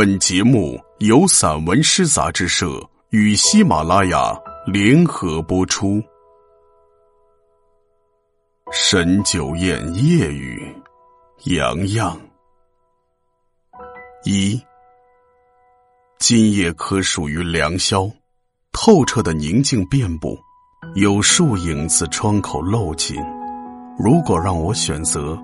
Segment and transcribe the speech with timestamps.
[0.00, 4.34] 本节目由散文诗杂志社与喜马拉雅
[4.66, 6.02] 联合播出。
[8.72, 10.74] 沈九宴夜雨，
[11.44, 12.18] 洋洋。
[14.24, 14.58] 一，
[16.18, 18.10] 今夜可属于良宵，
[18.72, 20.38] 透彻的宁静遍布，
[20.94, 23.22] 有树影自窗口漏进。
[23.98, 25.38] 如果让我选择，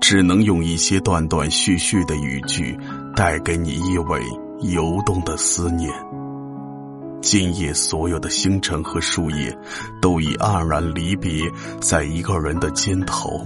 [0.00, 2.76] 只能用一些断断续续的语句，
[3.14, 4.20] 带给你一尾
[4.60, 5.92] 游动的思念。
[7.22, 9.56] 今夜所有的星辰和树叶，
[10.00, 11.42] 都已黯然离别
[11.80, 13.44] 在一个人的肩头。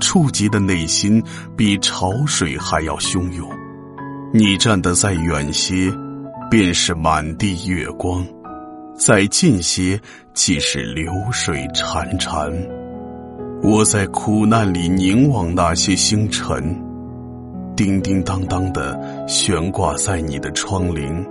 [0.00, 1.22] 触及的内心
[1.56, 3.48] 比潮水还要汹涌。
[4.32, 5.92] 你站得再远些，
[6.50, 8.24] 便是满地月光；
[8.96, 10.00] 再近些，
[10.34, 12.52] 即是流水潺潺。
[13.62, 16.78] 我在苦难里凝望那些星辰，
[17.80, 21.26] 叮叮当当的悬挂在你的窗棂。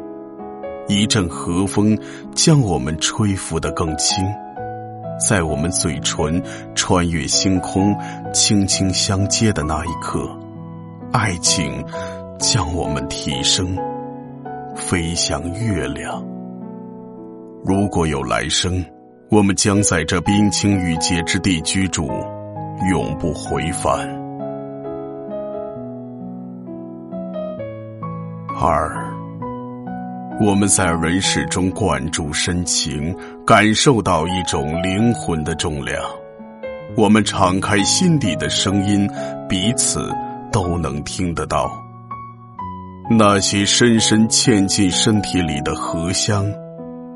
[0.88, 1.96] 一阵和风
[2.34, 4.26] 将我们吹拂得更轻，
[5.30, 6.42] 在我们嘴唇
[6.74, 7.96] 穿越星空、
[8.34, 10.28] 轻轻相接的那一刻，
[11.12, 11.86] 爱情
[12.40, 13.78] 将我们提升，
[14.76, 16.20] 飞向月亮。
[17.64, 18.84] 如果有来生。
[19.30, 22.10] 我们将在这冰清玉洁之地居住，
[22.90, 24.19] 永不回返。
[28.62, 28.94] 二，
[30.42, 33.16] 我们在人世中灌注深情，
[33.48, 36.04] 感受到一种灵魂的重量。
[36.98, 39.10] 我们敞开心底的声音，
[39.48, 40.14] 彼此
[40.52, 41.72] 都能听得到。
[43.10, 46.46] 那些深深嵌进身体里的荷香，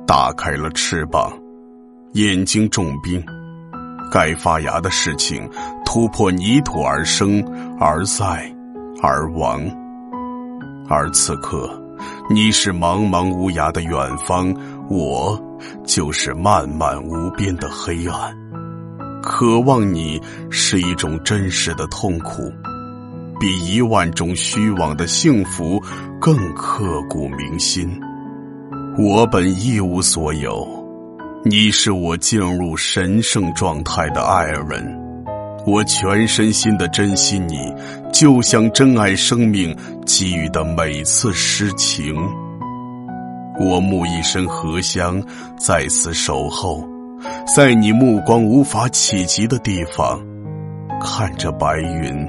[0.08, 1.30] 打开了翅膀。
[2.14, 3.22] 眼睛重冰，
[4.10, 5.50] 该发芽的事情
[5.84, 7.44] 突破泥土而生，
[7.78, 8.50] 而在，
[9.02, 9.60] 而亡。
[10.90, 11.70] 而此刻，
[12.30, 14.54] 你是茫茫无涯的远方，
[14.90, 15.42] 我
[15.86, 18.36] 就是漫漫无边的黑暗。
[19.22, 22.52] 渴望你是一种真实的痛苦，
[23.40, 25.82] 比一万种虚妄的幸福
[26.20, 27.90] 更刻骨铭心。
[28.98, 30.68] 我本一无所有。
[31.46, 34.86] 你是我进入神圣状态的爱人，
[35.66, 37.58] 我全身心的珍惜你，
[38.14, 39.76] 就像珍爱生命
[40.06, 42.16] 给予的每次诗情。
[43.60, 45.22] 我沐一身荷香，
[45.58, 46.88] 在此守候，
[47.56, 50.22] 在你目光无法企及的地方，
[51.02, 52.28] 看着白云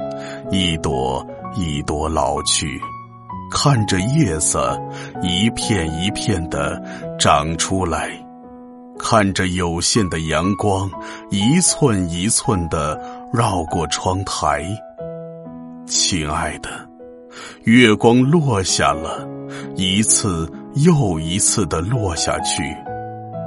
[0.50, 1.24] 一朵
[1.54, 2.80] 一朵老去，
[3.50, 4.58] 看着叶子
[5.22, 6.82] 一片一片的
[7.18, 8.10] 长出来。
[8.98, 10.90] 看着有限的阳光，
[11.30, 12.98] 一寸一寸的
[13.32, 14.64] 绕过窗台。
[15.86, 16.70] 亲爱的，
[17.64, 19.28] 月光落下了，
[19.76, 22.62] 一次又一次的落下去，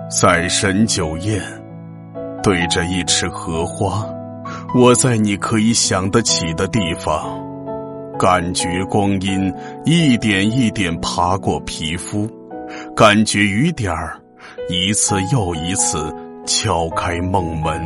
[0.09, 1.41] 在神酒宴，
[2.43, 4.07] 对着一池荷花，
[4.75, 7.43] 我在你可以想得起的地方，
[8.19, 9.51] 感觉光阴
[9.83, 12.29] 一点一点爬过皮肤，
[12.95, 14.19] 感觉雨点儿。
[14.69, 16.13] 一次又一次
[16.45, 17.81] 敲开梦门，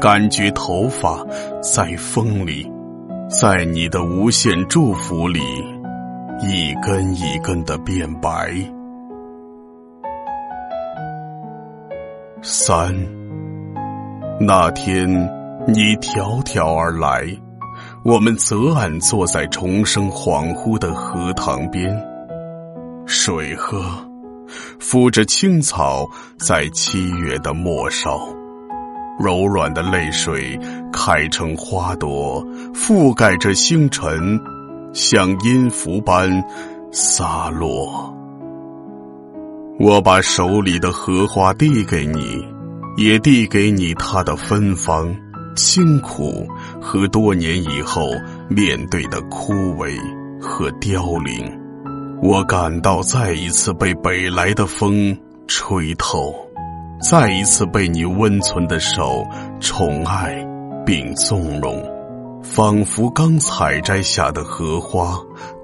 [0.00, 1.24] 感觉头发
[1.60, 2.70] 在风里，
[3.40, 5.40] 在你的无限祝福里，
[6.42, 8.52] 一根一根的变白。
[12.42, 12.94] 三，
[14.38, 15.08] 那天
[15.66, 17.26] 你迢迢而来，
[18.04, 21.90] 我们择岸坐在重生恍惚的荷塘边，
[23.06, 23.82] 水喝。
[24.78, 26.06] 抚着青草，
[26.38, 28.20] 在七月的末梢，
[29.22, 30.58] 柔软的泪水
[30.92, 32.44] 开成花朵，
[32.74, 34.40] 覆盖着星辰，
[34.92, 36.28] 像音符般
[36.90, 38.12] 洒落。
[39.78, 42.44] 我把手里的荷花递给你，
[42.96, 45.14] 也递给你它的芬芳、
[45.56, 46.46] 清苦
[46.80, 48.10] 和多年以后
[48.48, 49.96] 面对的枯萎
[50.40, 51.58] 和凋零。
[52.20, 55.16] 我感到再一次被北来的风
[55.48, 56.32] 吹透，
[57.02, 59.26] 再一次被你温存的手
[59.60, 60.34] 宠爱
[60.86, 61.82] 并纵容，
[62.42, 65.18] 仿佛刚采摘下的荷花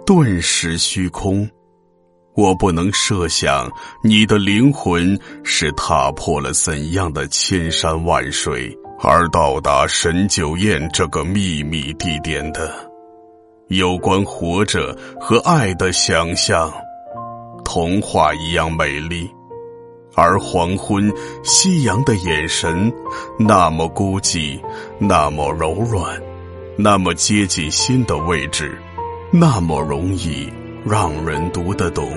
[0.05, 1.49] 顿时虚空。
[2.35, 3.71] 我不能设想
[4.03, 12.71] 你的灵魂是踏破了怎样的千山万水而到达神九宴这个秘密地点的。
[13.69, 16.73] 有关活着和爱的想象，
[17.65, 19.27] 童话一样美丽；
[20.19, 21.13] 而黄昏，
[21.45, 22.93] 夕阳的眼神，
[23.39, 24.61] 那么孤寂，
[24.99, 26.21] 那么柔软，
[26.77, 28.77] 那么接近心的位置，
[29.31, 30.53] 那么容易
[30.85, 32.11] 让人读得懂。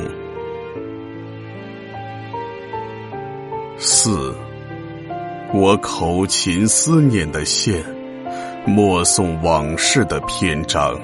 [3.77, 4.33] 四，
[5.53, 7.85] 我口琴思念的线，
[8.65, 10.99] 默诵往事的篇章。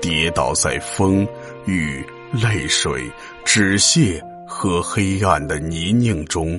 [0.00, 1.28] 跌倒在风
[1.66, 3.10] 雨、泪水、
[3.44, 6.58] 纸屑和黑暗的泥泞中，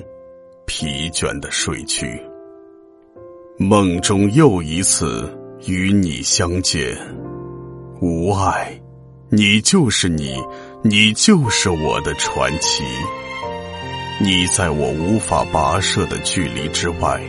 [0.64, 2.22] 疲倦的睡去。
[3.58, 5.28] 梦中又一次
[5.66, 6.96] 与你相见，
[8.00, 8.80] 无爱。
[9.28, 10.36] 你就是你，
[10.82, 12.84] 你就是我的传奇。
[14.20, 17.20] 你在我无法跋涉的距离之外，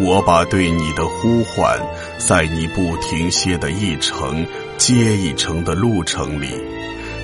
[0.00, 1.80] 我把对你的呼唤，
[2.18, 4.44] 在你不停歇的一程
[4.76, 6.48] 接一程的路程里，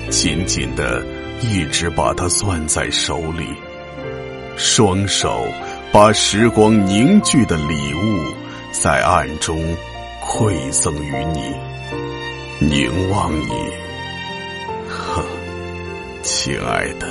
[0.09, 1.05] 紧紧的
[1.41, 3.47] 一直把它攥在手里，
[4.55, 5.45] 双手
[5.91, 8.23] 把时光凝聚的礼物，
[8.71, 9.59] 在暗中
[10.23, 11.53] 馈赠于你，
[12.59, 13.49] 凝望你。
[14.87, 15.23] 呵，
[16.21, 17.07] 亲爱的，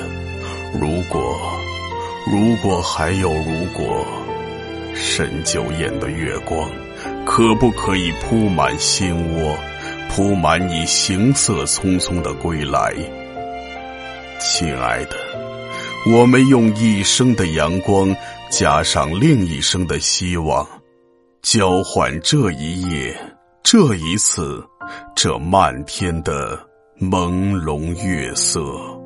[0.81, 1.37] 如果，
[2.27, 4.07] 如果还有如果，
[4.95, 6.71] 深九眼的月光，
[7.27, 9.59] 可不可以铺满心窝，
[10.09, 12.95] 铺满你行色匆匆的归来？
[14.41, 15.17] 亲爱的，
[16.13, 18.17] 我们用一生的阳光，
[18.51, 20.67] 加上另一生的希望，
[21.43, 23.17] 交换这一夜，
[23.63, 24.65] 这一次，
[25.15, 26.59] 这漫天的。
[27.01, 29.00] 朦胧月色。